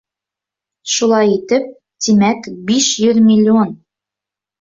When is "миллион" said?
3.29-3.77